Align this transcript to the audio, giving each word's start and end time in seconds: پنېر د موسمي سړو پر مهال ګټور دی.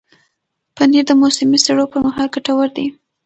پنېر 0.75 1.03
د 1.07 1.11
موسمي 1.21 1.59
سړو 1.65 1.83
پر 1.91 1.99
مهال 2.05 2.27
ګټور 2.33 2.67
دی. 2.77 2.87